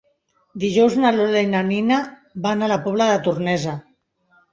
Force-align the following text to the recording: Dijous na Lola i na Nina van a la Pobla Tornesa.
Dijous 0.61 0.95
na 1.01 1.11
Lola 1.17 1.43
i 1.47 1.49
na 1.49 1.61
Nina 1.67 1.99
van 2.45 2.63
a 2.63 2.71
la 2.73 2.79
Pobla 2.87 3.09
Tornesa. 3.29 3.75